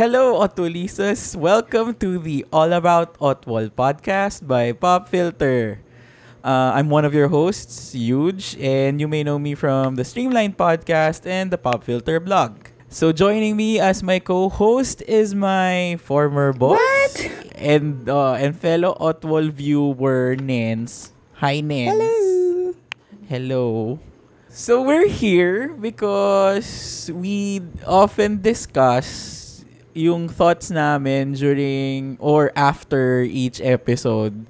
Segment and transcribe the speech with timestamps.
[0.00, 1.36] Hello, Otulisas.
[1.36, 5.84] Welcome to the All About Otwal podcast by Pop Filter.
[6.40, 10.56] Uh, I'm one of your hosts, Huge, and you may know me from the Streamline
[10.56, 12.72] podcast and the Pop Filter blog.
[12.88, 17.52] So joining me as my co-host is my former boss What?
[17.60, 21.12] and uh, and fellow Otwal viewer Nance.
[21.44, 22.00] Hi Nance.
[22.00, 22.72] Hello.
[23.28, 24.00] Hello.
[24.48, 29.39] So we're here because we often discuss
[29.92, 34.46] yung thoughts namin during or after each episode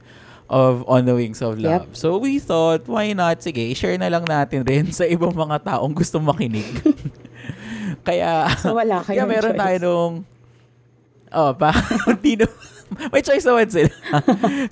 [0.50, 1.86] of On the Wings of Love.
[1.86, 1.96] Yep.
[1.96, 3.38] So we thought, why not?
[3.40, 6.66] Sige, share na lang natin rin sa ibang mga taong gustong makinig.
[8.06, 9.62] kaya, So, wala kaya meron choice.
[9.62, 10.12] tayo nung,
[11.30, 11.70] oh, pa,
[12.10, 12.50] hindi na,
[13.14, 13.94] may choice naman sila.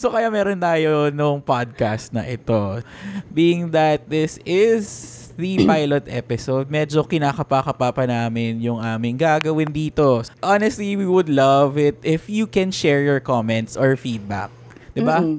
[0.03, 2.83] so kaya meron tayo nung podcast na ito.
[3.31, 10.27] Being that this is the pilot episode, medyo kinakapa-kapa pa namin yung aming gagawin dito.
[10.43, 14.51] Honestly, we would love it if you can share your comments or feedback.
[14.93, 15.23] 'Di ba?
[15.23, 15.39] Mm-mm.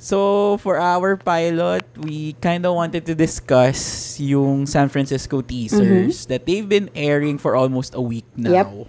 [0.00, 6.48] So, for our pilot, we kind of wanted to discuss yung San Francisco teasers that
[6.48, 8.64] they've been airing for almost a week now.
[8.64, 8.88] Yep.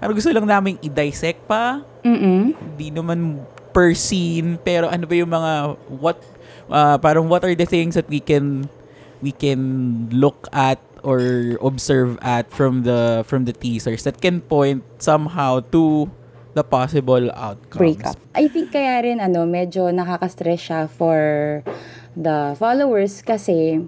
[0.00, 1.84] Ano gusto lang naming i-dissect pa?
[2.00, 2.56] Mm-mm.
[2.56, 3.44] Hindi naman
[3.76, 5.52] per scene, pero ano ba yung mga
[6.00, 6.16] what
[6.72, 8.72] uh, parang what are the things that we can
[9.22, 14.82] we can look at or observe at from the from the teasers that can point
[14.98, 16.10] somehow to
[16.54, 17.80] the possible outcomes.
[17.80, 18.16] Breakup.
[18.36, 21.18] I think kaya rin ano, medyo nakaka-stress siya for
[22.12, 23.80] the followers kasi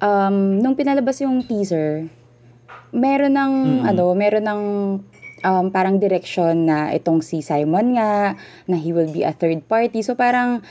[0.00, 2.08] um, nung pinalabas yung teaser,
[2.90, 3.52] meron ng
[3.84, 4.62] ano, meron ng
[5.44, 8.34] um, parang direction na itong si Simon nga,
[8.64, 10.00] na he will be a third party.
[10.00, 10.64] So parang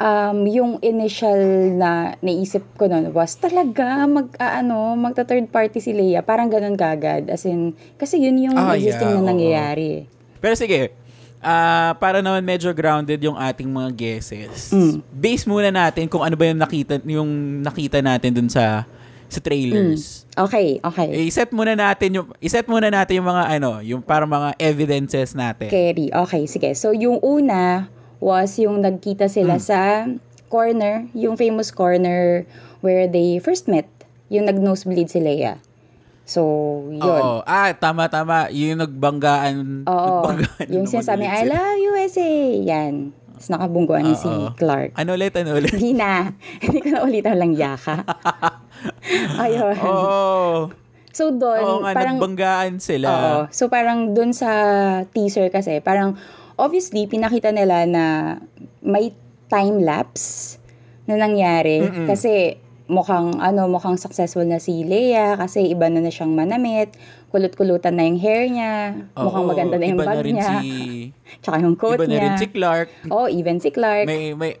[0.00, 1.38] um, yung initial
[1.76, 6.24] na naisip ko nun was talaga mag ah, ano, magta third party si Leia.
[6.24, 7.28] Parang ganun kagad.
[7.28, 9.30] As in, kasi yun yung Ah, existing yeah, na oo.
[9.30, 9.90] nangyayari.
[10.40, 10.96] Pero sige,
[11.44, 14.72] ah para naman medyo grounded yung ating mga guesses.
[14.72, 15.04] Mm.
[15.12, 18.88] Base muna natin kung ano ba yung nakita yung nakita natin dun sa
[19.30, 20.26] sa trailers.
[20.34, 21.06] Okay, okay.
[21.14, 25.38] Eh, I-set muna natin yung i-set muna natin yung mga ano, yung para mga evidences
[25.38, 25.70] natin.
[25.70, 26.10] Carry.
[26.10, 26.74] Okay, sige.
[26.74, 27.86] So, yung una
[28.20, 29.64] was yung nagkita sila Hmm.
[29.64, 29.80] sa
[30.46, 32.44] corner, yung famous corner
[32.80, 33.88] where they first met.
[34.28, 35.58] Yung nag-nosebleed si Leia.
[36.22, 36.42] So,
[36.86, 37.02] yun.
[37.02, 37.42] Oo.
[37.42, 38.46] Ah, tama tama.
[38.54, 39.82] Yung nagbanggaan.
[39.84, 40.22] Oo.
[40.22, 42.30] nagbanggaan yung sinasabi, I love USA.
[42.62, 43.10] Yan.
[43.34, 44.54] Tapos nakabungguan si Oo.
[44.54, 44.94] Clark.
[44.94, 45.34] Ano ulit?
[45.34, 45.74] Ano ulit?
[45.74, 46.30] Hindi na.
[46.62, 48.06] Hindi ko na ulitan lang yaka.
[49.42, 49.74] Ayun.
[49.80, 50.70] Oo.
[51.10, 52.16] So, doon, Oo nga, parang...
[52.22, 53.08] nagbanggaan sila.
[53.10, 53.38] Oo.
[53.50, 54.50] So parang dun sa
[55.10, 56.14] teaser kasi, parang
[56.60, 58.04] obviously pinakita nila na
[58.80, 59.10] may
[59.48, 60.56] time lapse
[61.04, 62.06] na nangyari Mm-mm.
[62.06, 66.90] kasi mukhang ano mukhang successful na si Leia kasi iba na na siyang manamit,
[67.30, 68.74] kulot-kulutan na yung hair niya,
[69.14, 70.68] mukhang Oo, maganda na yung iba bag na niya, Si,
[71.42, 72.22] tsaka yung coat iba na niya.
[72.26, 72.88] rin si Clark.
[73.06, 74.58] Oh, even si Clark May, may,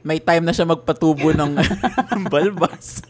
[0.00, 1.60] may time na siya magpatubo ng
[2.32, 3.04] balbas.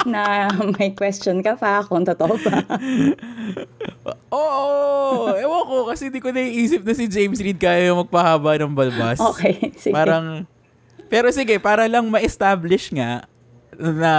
[0.10, 2.64] na may question ka pa kung totoo ba.
[4.34, 5.30] Oo!
[5.38, 9.18] Ewan ko, kasi di ko naiisip na si James Reed kaya yung magpahaba ng balbas.
[9.20, 9.94] Okay, sige.
[9.94, 10.48] Parang,
[11.06, 13.24] pero sige, para lang ma-establish nga
[13.78, 14.12] na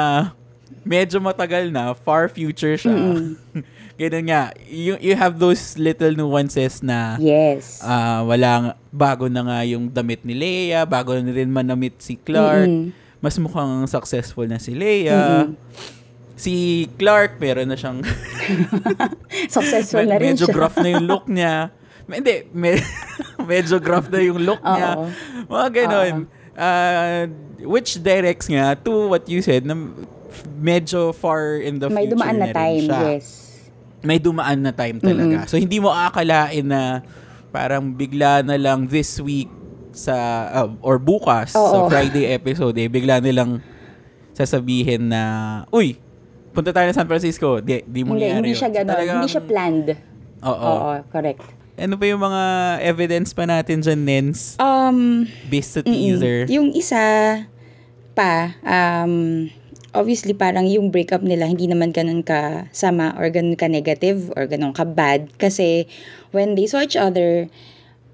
[0.85, 2.95] medyo matagal na, far future siya.
[3.95, 7.79] Ganun nga, you, you have those little nuances na yes.
[7.79, 12.67] ah, walang, bago na nga yung damit ni Leia, bago na rin manamit si Clark.
[12.67, 13.04] Mm-mm.
[13.19, 15.49] Mas mukhang successful na si Leia.
[16.35, 16.53] Si
[16.99, 18.03] Clark, meron na siyang
[19.55, 20.53] Successful na rin medyo siya.
[20.53, 21.71] gruff na yung look niya.
[22.05, 22.83] Hindi, me-
[23.49, 24.89] medyo gruff na yung look niya.
[24.93, 25.05] Oo.
[25.47, 26.15] Mga ganon.
[26.55, 27.23] Uh,
[27.65, 29.75] which directs nga to what you said na
[30.59, 33.01] medyo far in the may future dumaan na rin time, siya.
[33.15, 33.25] yes.
[34.05, 35.49] May dumaan na time talaga.
[35.49, 37.01] So, hindi mo aakalain na
[37.49, 39.49] parang bigla na lang this week
[39.95, 40.15] sa
[40.53, 41.87] uh, or bukas sa Oo.
[41.87, 43.63] Friday episode eh bigla nilang
[44.35, 45.21] sasabihin na
[45.71, 45.95] uy
[46.51, 48.59] punta tayo na San Francisco di, di mo Hindi, hindi yun.
[48.59, 48.91] siya gano'n.
[48.91, 49.87] Talagang- Hindi siya planned.
[50.39, 50.71] Oo.
[50.71, 51.43] Oo, correct.
[51.75, 52.43] Ano ba yung mga
[52.79, 54.55] evidence pa natin dyan, Nens?
[54.55, 56.47] Um, Based sa teaser.
[56.47, 57.03] Yung isa
[58.15, 59.47] pa, um,
[59.91, 64.47] obviously parang yung breakup nila hindi naman ganun ka sama or ganun ka negative or
[64.47, 65.27] ganun ka bad.
[65.35, 65.83] Kasi
[66.31, 67.51] when they saw each other,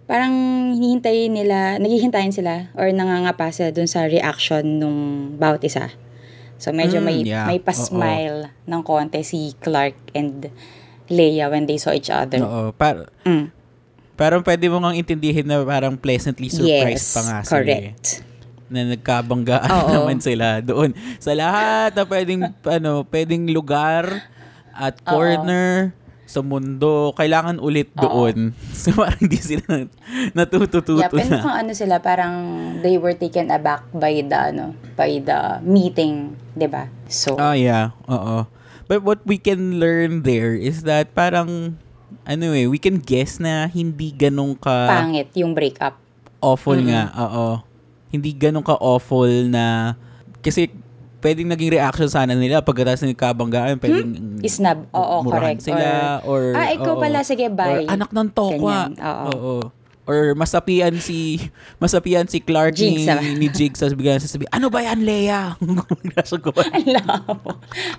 [0.03, 0.33] parang
[0.71, 4.97] hinihintay nila, naghihintayin sila or nangangapa sila dun sa reaction nung
[5.35, 5.89] bawat isa.
[6.57, 7.45] So medyo Mm, may yeah.
[7.45, 10.51] may pa-smile ng konti si Clark and
[11.07, 12.37] Leia when they saw each other.
[12.39, 12.69] Oo.
[12.71, 13.49] Par- Mm.
[14.13, 17.57] parang pwede mo ngang intindihin na parang pleasantly surprised yes, pa nga sila.
[17.57, 17.57] eh.
[17.57, 18.05] correct.
[18.67, 19.89] Na nagkabanggaan Oo.
[19.97, 20.93] naman sila doon.
[21.17, 24.29] Sa lahat na pwedeng, ano, pwedeng lugar
[24.71, 25.17] at Oo.
[26.31, 28.55] Sa mundo, kailangan ulit doon.
[28.71, 29.95] So parang hindi sila nat-
[30.31, 31.35] natututo Yep, and na.
[31.37, 32.33] mukhang ano sila, parang
[32.79, 36.87] they were taken aback by the, ano, by the meeting, di ba?
[37.05, 38.47] So, Oh yeah, oo.
[38.87, 41.75] But what we can learn there is that parang
[42.23, 45.95] ano eh, we can guess na hindi ganun ka pangit yung breakup.
[46.39, 47.07] awful nga.
[47.17, 47.63] Oo.
[48.09, 49.95] Hindi ganun ka awful na
[50.39, 50.67] kasi
[51.21, 54.89] pwedeng naging reaction sana nila pagkatapos ng kabanggaan, pwedeng Isnab.
[54.89, 54.97] Hmm?
[54.97, 55.69] Oo, murahan correct.
[55.69, 57.01] sila or, ah, ikaw oo.
[57.01, 57.85] pala, sige, bye.
[57.85, 58.89] Or anak ng tokwa.
[58.91, 59.29] Oo.
[59.31, 59.55] Oo.
[60.09, 61.37] Or masapian si
[61.83, 65.55] masapian si Clark Jigs, ni, ni Jigs sa bigyan sasabi, ano ba yan, Leia?
[66.17, 66.57] Nasagot.
[66.57, 67.37] Alam.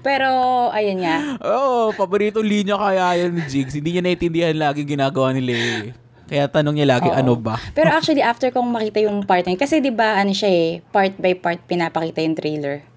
[0.03, 0.29] Pero,
[0.75, 1.39] ayun nga.
[1.39, 3.79] Oo, oh, paboritong linya kaya yun ni Jigs.
[3.79, 5.95] Hindi niya naintindihan lagi ginagawa ni Leia.
[6.27, 7.19] Kaya tanong niya lagi, Oo.
[7.19, 7.61] ano ba?
[7.77, 10.71] Pero actually, after kong makita yung part na yun, kasi di ba ano siya eh,
[10.89, 12.92] part by part pinapakita yung trailer.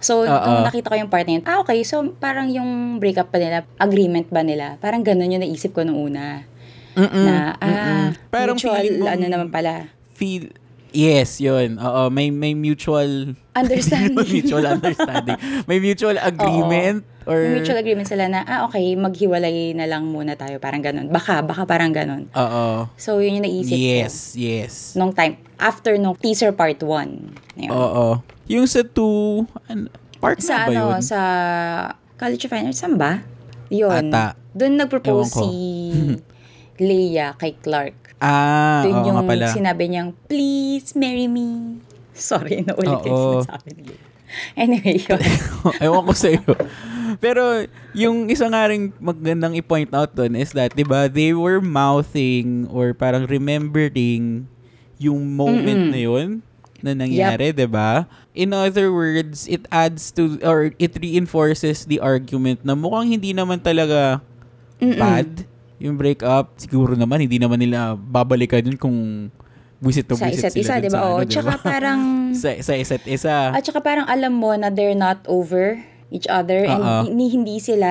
[0.00, 0.28] So, Oo.
[0.28, 3.64] nung nakita ko yung part na yun, ah, okay, so parang yung breakup ba nila,
[3.80, 4.76] agreement ba nila?
[4.80, 6.44] Parang ganun yung naisip ko nung una.
[6.96, 8.04] Mm-mm, na, ah, mm-mm.
[8.32, 10.48] Parang mutual, feeling mo- ano naman pala, Feel,
[10.96, 11.76] yes, yun.
[11.76, 14.16] Oo, may, may mutual, understanding.
[14.40, 15.36] mutual understanding.
[15.68, 20.32] May mutual agreement or, May mutual agreement sila na, ah, okay, maghiwalay na lang muna
[20.40, 20.56] tayo.
[20.56, 21.12] Parang ganun.
[21.12, 22.32] Baka, baka parang ganun.
[22.32, 22.88] oo.
[22.96, 23.84] So, yun yung naisip ko.
[23.84, 24.72] Yes, yes.
[24.96, 27.60] Nung time, after nung teaser part 1.
[27.60, 27.70] Ayun.
[27.70, 28.24] Oo.
[28.46, 29.90] Yung sa two, an,
[30.22, 31.02] part Sa na ba ano, yun?
[31.02, 31.20] sa
[32.16, 33.20] College of Fine Arts, saan ba?
[33.74, 34.14] Yun.
[34.14, 34.38] Ata.
[34.54, 35.50] Doon nag-propose si
[36.86, 38.05] Leia kay Clark.
[38.18, 39.46] Ah, Doon oo yung nga pala.
[39.50, 41.80] sinabi niyang, please marry me.
[42.16, 44.04] Sorry, naulit yung sinasabi ni Leia.
[44.58, 45.22] Anyway, yun.
[45.86, 46.52] Ewan ko sa iyo.
[47.22, 47.64] Pero
[47.96, 52.68] yung isa nga rin magandang i-point out doon is that 'di ba they were mouthing
[52.68, 54.44] or parang remembering
[55.00, 55.92] yung moment Mm-mm.
[55.94, 56.28] na yun
[56.84, 58.04] na nangyari, 'di ba?
[58.36, 63.64] In other words, it adds to or it reinforces the argument na mukhang hindi naman
[63.64, 64.20] talaga
[64.76, 65.00] Mm-mm.
[65.00, 65.48] bad
[65.78, 66.56] yung breakup.
[66.56, 68.96] Siguro naman hindi naman nila babalikan yun kung
[69.76, 70.94] visit to sa visit isa't sila isa, dun di ba?
[70.94, 71.62] sa Oh, ano, tsaka ba?
[71.62, 72.00] parang,
[72.40, 73.52] sa, sa isa't isa.
[73.52, 75.76] at tsaka parang alam mo na they're not over
[76.08, 77.02] each other and Oo.
[77.06, 77.90] hindi, hindi sila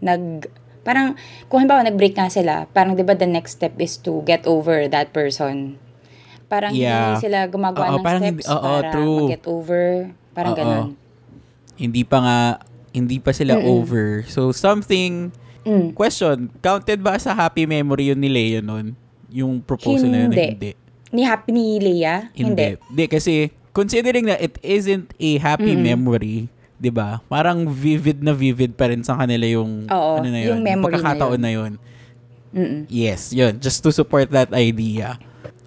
[0.00, 0.48] nag,
[0.80, 1.12] parang,
[1.46, 4.88] kung halimbawa nag-break nga sila, parang di ba the next step is to get over
[4.88, 5.76] that person.
[6.48, 7.14] Parang Yeah.
[7.14, 9.18] hindi sila gumagawa Oo, ng parang steps oo, para true.
[9.22, 9.84] mag-get over.
[10.32, 10.58] Parang Oo.
[10.58, 10.88] ganun.
[11.76, 12.38] hindi pa nga
[12.90, 13.72] hindi pa sila Mm-mm.
[13.72, 14.06] over.
[14.26, 15.92] So something Mm.
[15.92, 18.96] question, counted ba sa happy memory yun ni Leo nun?
[19.28, 20.32] Yung proposal na yun?
[20.32, 20.46] Hindi.
[20.50, 20.72] Hindi.
[21.10, 22.30] Ni Happy ni Leia?
[22.32, 22.78] Hindi.
[22.78, 25.86] Hindi kasi considering na it isn't a happy Mm-mm.
[25.90, 26.36] memory,
[26.78, 27.18] 'di ba?
[27.26, 30.94] Parang vivid na vivid pa rin sa kanila yung Oo, ano na yun, yung memory
[30.94, 31.42] na pagkakataon yun.
[31.42, 31.72] na yun.
[32.50, 32.80] Mm-mm.
[32.86, 33.58] Yes, yun.
[33.58, 35.18] Just to support that idea.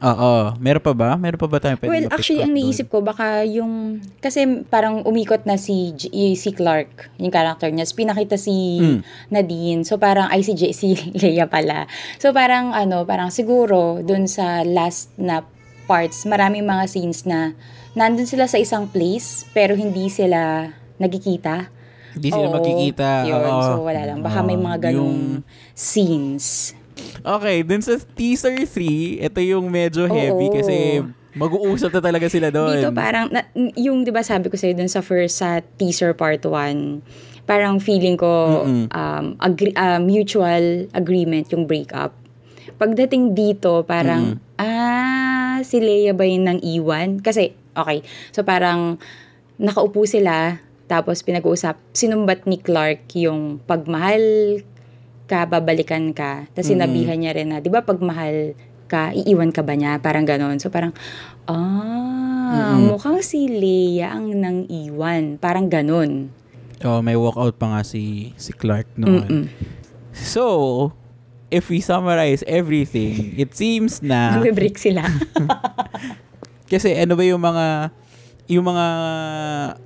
[0.03, 0.31] Oo.
[0.59, 1.15] Meron pa ba?
[1.15, 4.03] Meron pa ba tayong pwede Well, actually, ang naisip ko, baka yung...
[4.19, 7.87] Kasi parang umikot na si J- y- si Clark, yung character niya.
[7.87, 8.99] So, pinakita si Mm.
[9.29, 9.81] Nadine.
[9.81, 11.87] So, parang, ay, si, J- si Leia pala.
[12.17, 15.47] So, parang, ano, parang siguro, dun sa last na
[15.83, 17.55] parts, maraming mga scenes na
[17.93, 20.67] nandun sila sa isang place, pero hindi sila
[20.97, 21.71] nagkikita.
[22.13, 23.09] Hindi sila Oo, magkikita.
[23.23, 23.61] Yun, Oo.
[23.63, 24.19] so wala lang.
[24.19, 26.75] Baka may mga ganong Yung- scenes.
[27.23, 30.55] Okay, dun sa teaser 3, ito yung medyo heavy Oo.
[30.59, 30.75] kasi
[31.33, 32.77] mag-uusap na talaga sila doon.
[32.77, 36.43] Dito parang, na, yung 'di ba sabi ko sa'yo dun sa first, sa teaser part
[36.45, 38.85] 1, parang feeling ko Mm-mm.
[38.93, 42.13] um, agree, ah, mutual agreement yung breakup.
[42.77, 47.19] Pagdating dito, parang, ah, si Leia ba yun ng iwan?
[47.23, 48.03] Kasi, okay,
[48.35, 48.99] so parang
[49.57, 54.21] nakaupo sila, tapos pinag-uusap, sinumbat ni Clark yung pagmahal
[55.33, 56.45] ka, babalikan ka.
[56.53, 58.53] Tapos sinabihan niya rin na, di ba pagmahal
[58.85, 59.97] ka, iiwan ka ba niya?
[59.97, 60.61] Parang ganon.
[60.61, 60.93] So parang,
[61.49, 62.93] ah, Mm-mm.
[62.93, 65.41] mukhang si Leia ang nang iwan.
[65.41, 66.29] Parang ganon.
[66.85, 69.25] Oh, may walkout pa nga si si Clark noon.
[69.25, 69.43] Mm-mm.
[70.13, 70.93] So,
[71.49, 75.01] if we summarize everything, it seems na Nagbe-break sila.
[76.71, 77.65] kasi ano ba yung mga
[78.51, 78.85] yung mga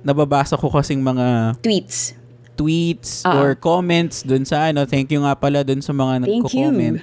[0.02, 2.17] nababasa ko kasing mga Tweets.
[2.58, 3.38] Tweets Ah.
[3.38, 6.98] or comments dun sa ano, thank you nga pala dun sa mga nagko-comment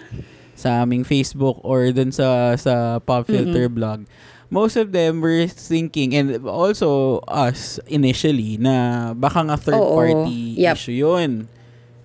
[0.54, 4.04] sa aming Facebook or dun sa sa Pop Filter blog.
[4.46, 9.96] Most of them were thinking and also us initially na baka nga third Oo.
[9.96, 10.76] party Yep.
[10.76, 11.48] issue yun.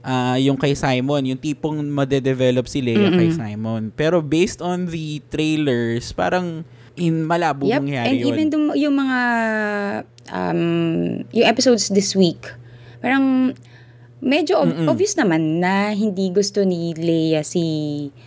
[0.01, 3.37] Ah, yung kay Simon, yung tipong madedevelop si Leia kay Mm-mm.
[3.37, 3.83] Simon.
[3.93, 6.65] Pero based on the trailers, parang
[6.97, 7.81] in malabo Yep.
[7.83, 8.27] mangyari And yun.
[8.27, 9.19] even dum- yung mga,
[10.27, 10.61] um,
[11.31, 12.49] yung episodes this week,
[13.01, 13.57] parang
[14.21, 14.87] medyo ob- Mm-mm.
[14.87, 17.65] obvious naman na hindi gusto ni Leia si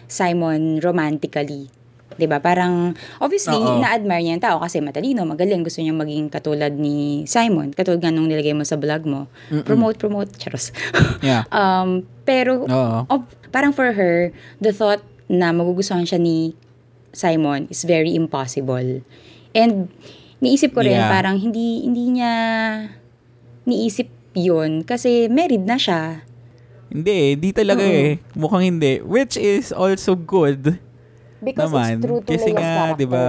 [0.05, 1.69] Simon romantically.
[2.13, 2.37] 'Di ba?
[2.37, 3.81] Parang obviously Oo.
[3.81, 7.73] na-admire niya yung tao kasi matalino, magaling, gusto niya maging katulad ni Simon.
[7.73, 9.25] Katulad nga nung nilagay mo sa vlog mo.
[9.49, 9.65] Mm-mm.
[9.65, 10.69] Promote, promote, charos.
[11.21, 11.45] yeah.
[11.53, 13.03] um, Pero, Oo.
[13.09, 16.53] of- parang for her, the thought na magugustuhan siya ni
[17.11, 19.01] Simon is very impossible.
[19.51, 19.89] And,
[20.37, 21.09] niisip ko rin, Yeah.
[21.09, 22.33] parang hindi, hindi niya
[23.65, 26.25] niisip yun kasi married na siya.
[26.89, 27.89] Hindi, hindi talaga Oo.
[27.89, 28.21] eh.
[28.33, 29.01] Mukhang hindi.
[29.01, 30.77] Which is also good
[31.39, 31.89] Because naman.
[31.91, 32.97] it's true to Kasi Leia's nga, character.
[32.97, 33.27] di ba?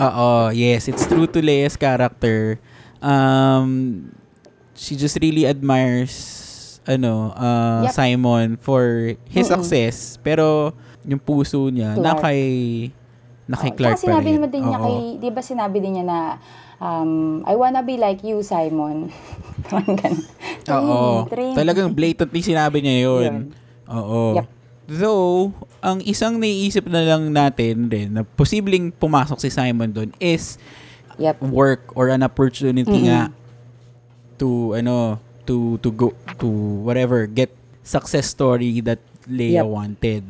[0.00, 0.88] Oo, yes.
[0.88, 2.58] It's true to Leia's character.
[2.98, 4.08] Um,
[4.74, 6.48] she just really admires
[6.82, 7.92] ano, uh, Yep.
[7.92, 9.60] Simon for his Mm-mm.
[9.60, 10.18] success.
[10.18, 12.22] Pero yung puso niya na Clark.
[12.24, 12.42] kay
[13.46, 13.70] na kay.
[13.70, 14.34] Clark Tsaka pa sinabi rin.
[14.36, 14.84] naman din niya Oo.
[14.84, 16.18] kay, di ba sinabi din niya na,
[16.80, 17.10] um,
[17.44, 19.12] I wanna be like you, Simon.
[19.68, 20.24] Parang ganun.
[20.66, 21.24] Oo.
[21.26, 21.54] Train.
[21.54, 23.22] Talagang blatantly sinabi niya yun.
[23.22, 23.36] Yun.
[23.86, 24.22] Oo.
[24.36, 24.46] Yep.
[24.90, 30.58] Though, ang isang naiisip na lang natin rin na posibleng pumasok si Simon doon is
[31.14, 31.44] Yep.
[31.46, 33.06] work or an opportunity Mm-mm.
[33.06, 33.28] nga
[34.36, 36.48] to ano to to go to
[36.80, 39.68] whatever get success story that Leia Yep.
[39.68, 40.22] wanted.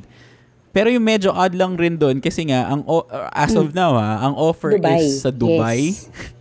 [0.70, 2.82] Pero yung medyo odd lang rin doon kasi nga ang
[3.30, 4.82] as of now ha, ang offer Mm.
[4.82, 4.98] Dubai.
[4.98, 5.80] is sa Dubai.
[5.94, 6.10] Yes.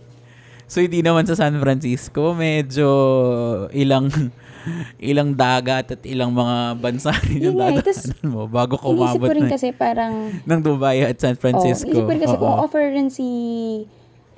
[0.70, 2.88] So hindi naman sa San Francisco, medyo
[3.74, 4.06] ilang
[5.10, 9.34] ilang dagat at ilang mga bansa rin yung dadaanan mo bago ka Inisip umabot ko
[9.34, 10.14] rin na kasi parang,
[10.46, 11.90] ng Dubai at San Francisco.
[11.90, 12.64] Oh, inisip ko rin kasi kung Oo.
[12.70, 13.28] offer rin si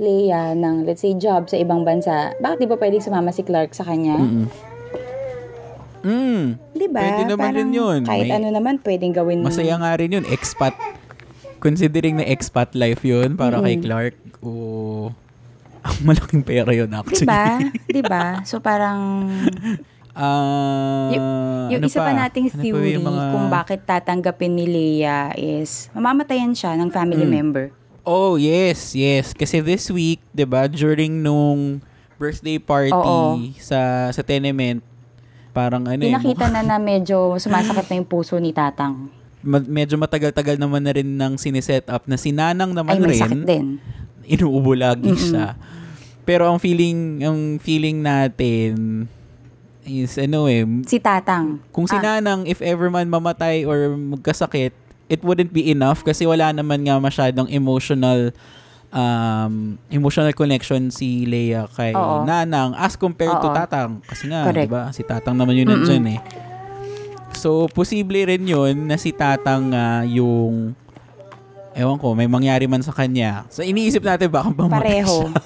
[0.02, 3.76] Leia ng, let's say, job sa ibang bansa, bakit di ba pwedeng sumama si Clark
[3.76, 4.18] sa kanya?
[4.18, 4.48] Mm-mm.
[6.02, 6.58] Mm.
[6.74, 7.02] Di ba?
[7.06, 8.00] Pwede naman Parang rin yun.
[8.10, 9.46] Kahit May- ano naman, pwedeng gawin.
[9.46, 10.26] Masaya nga rin yun.
[10.26, 10.74] Expat.
[11.62, 13.86] Considering na expat life yun para kay Mm-mm.
[13.86, 14.16] Clark.
[14.42, 15.14] Oo.
[15.82, 17.28] Ang malaking pera yun Di actually.
[17.28, 17.46] ba?
[17.88, 18.24] Di ba?
[18.44, 19.26] So parang,
[20.12, 21.28] Ah, yung
[21.72, 25.88] ano isa pa, nating Ano pa theory yung mga- kung bakit tatanggapin ni Leia is,
[25.92, 27.32] mamamatayan siya ng family Mm.
[27.32, 27.66] member.
[28.04, 29.32] Oh, yes, yes.
[29.32, 31.80] Kasi this week, 'di ba, during nung
[32.18, 33.40] birthday party Oo.
[33.56, 34.84] sa sa tenement,
[35.52, 39.08] parang ano eh, Pinakita na na medyo sumasakit na yung puso ni Tatang.
[39.40, 43.10] ma- medyo matagal-tagal naman na rin ng siniset up na si Nanang naman Ay, may
[43.10, 43.22] rin.
[43.22, 43.68] sakit din.
[44.26, 45.20] Inuubo lagi Mm-mm.
[45.20, 45.56] siya.
[46.22, 49.06] Pero ang feeling, ang feeling natin
[49.82, 51.58] is ano eh, Si Tatang.
[51.70, 52.22] kung si Ah.
[52.22, 54.72] Nanang if ever man mamatay or magkasakit,
[55.08, 58.30] it wouldn't be enough kasi wala naman nga masyadong emotional
[58.92, 62.24] um, emotional connection si Leia kay Oo.
[62.24, 63.58] Nanang as compared to Oo.
[63.58, 64.06] Tatang.
[64.06, 65.82] Kasi nga, di ba, si Tatang naman yun Mm-mm.
[65.82, 66.22] nandyan eh.
[67.34, 70.78] So, posible rin yun na si Tatang nga yung
[71.74, 73.48] ewan ko, may mangyari man sa kanya.
[73.48, 75.16] So, iniisip natin baka mamatay Pareho.
[75.28, 75.42] siya.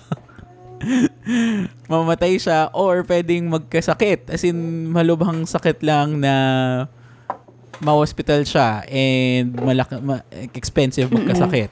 [1.91, 4.29] mamatay siya or pwedeng magkasakit.
[4.29, 6.33] As in, malubhang sakit lang na
[7.81, 11.69] ma-hospital siya and malaki, ma- expensive magkasakit.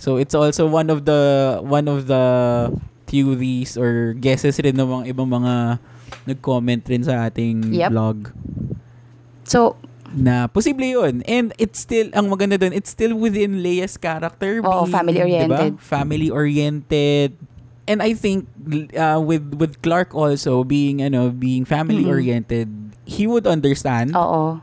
[0.00, 2.24] So it's also one of the one of the
[3.04, 5.76] theories or guesses rin ng mga ibang mga
[6.24, 7.90] nag-comment rin sa ating Yep.
[7.92, 8.16] blog
[9.44, 9.74] So,
[10.14, 11.22] na posible yun.
[11.26, 14.62] And it's still, ang maganda dun, it's still within Leia's character.
[14.64, 15.76] Oo, family-oriented.
[15.76, 15.80] Diba?
[15.80, 17.38] Family-oriented.
[17.90, 18.46] And I think
[18.94, 22.70] uh, with with Clark also being ano being family-oriented,
[23.02, 24.62] he would understand oo.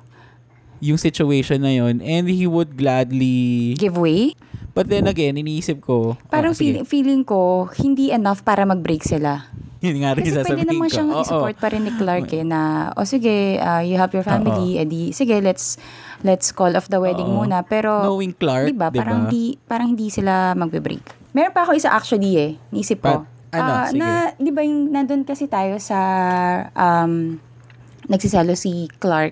[0.79, 4.31] yung situation na yun and he would gladly Giveaway?
[4.71, 9.51] but then again iniisip ko Parang sige, feeling, feeling ko, hindi enough para mag-break sila.
[9.86, 10.93] yun nga rin Kasi pwede sasabihin naman ko.
[10.93, 11.22] siyang Oo.
[11.22, 12.62] i-support pa rin ni Clark eh, na,
[12.93, 15.77] o sige, uh, you have your family, edi, sige, let's
[16.22, 17.46] let's call off the wedding Oo.
[17.46, 17.62] muna.
[17.62, 18.89] Pero, knowing Clark Diba?
[18.89, 19.01] diba?
[19.01, 21.29] Parang hindi parang hindi sila magbe-break.
[21.31, 23.22] Meron pa ako isa actually eh, naisip ko.
[23.22, 23.72] Pa- ano?
[23.72, 24.00] Ah, Sige.
[24.00, 25.98] na 'di ba yung nandun kasi tayo sa
[26.75, 27.39] um
[28.05, 29.31] nagsiselo si Clark.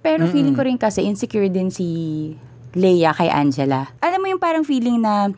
[0.00, 1.86] Pero feeling ko rin kasi insecure din si
[2.72, 3.88] Leia kay Angela.
[4.00, 5.28] Alam mo yung parang feeling na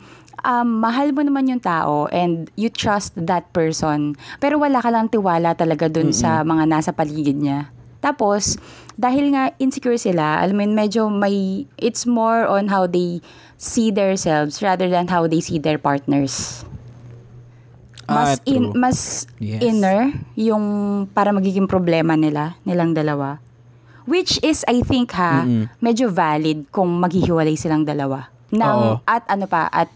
[0.41, 4.15] um, mahal mo naman yung tao and you trust that person.
[4.39, 7.69] Pero wala ka lang tiwala talaga dun sa mga nasa paligid niya.
[8.01, 8.57] Tapos,
[8.97, 13.21] dahil nga insecure sila, mo yun, medyo may, it's more on how they
[13.61, 16.65] see themselves rather than how they see their partners.
[18.09, 18.73] Ah, Mas, in, true.
[18.73, 18.97] mas
[19.37, 19.61] Yes.
[19.61, 20.65] inner yung
[21.13, 23.37] para magiging problema nila, nilang dalawa.
[24.09, 25.69] Which is, I think ha, Mm-mm.
[25.77, 28.33] medyo valid kung maghihiwalay silang dalawa.
[28.49, 29.05] Nang, Oo.
[29.05, 29.93] at ano pa, at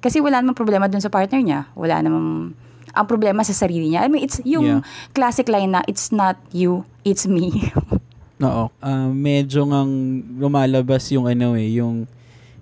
[0.00, 1.60] kasi wala namang problema dun sa partner niya.
[1.76, 2.56] Wala namang,
[2.90, 4.02] ang problema sa sarili niya.
[4.02, 4.80] I mean, it's yung Yeah.
[5.12, 7.52] classic line na, it's not you, it's me.
[8.40, 8.72] Oo.
[8.80, 9.92] Ah, medyo ngang
[10.40, 12.08] lumalabas yung ano eh, yung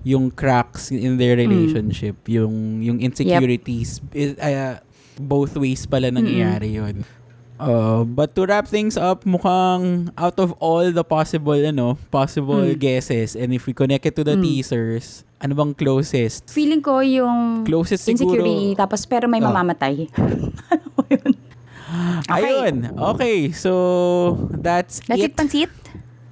[0.03, 4.83] yung cracks in their relationship, yung yung insecurities is ah,
[5.19, 7.03] both ways pala nangyayari yun.
[7.59, 12.79] Uh, but to wrap things up, mukhang out of all the possible ano, possible Mm.
[12.79, 14.43] guesses and if we connect it to the Mm.
[14.43, 16.47] teasers, ano bang closest?
[16.49, 18.39] Feeling ko yung Closest siguro.
[18.39, 19.51] insecurity, tapos pero may Ah.
[19.51, 20.07] mamamatay.
[20.17, 21.33] ano yun?
[22.31, 22.75] Ayun.
[23.17, 23.51] Okay.
[23.51, 23.73] So,
[24.55, 25.73] that's, That's it it, Pansit?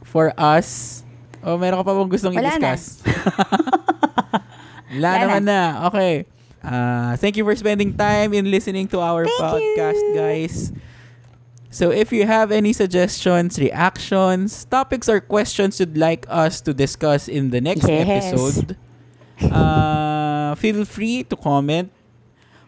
[0.02, 1.02] for us.
[1.42, 2.71] O, meron ka pa bang gustong Wala na.
[2.71, 2.83] i-discuss?
[4.90, 5.61] Wala Wala naman na.
[5.90, 6.12] Okay.
[6.62, 10.14] Uh, thank you for spending time in listening to our Thank podcast, you.
[10.14, 10.54] guys.
[11.76, 17.28] So if you have any suggestions, reactions, topics, or questions you'd like us to discuss
[17.28, 18.33] in the next Yes.
[18.33, 18.80] episode,
[19.52, 21.92] uh, feel free to comment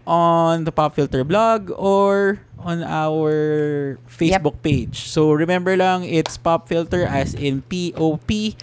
[0.04, 5.08] on the Pop Filter blog or on our Facebook page.
[5.08, 8.60] So remember lang, it's Pop Filter as in P-O-P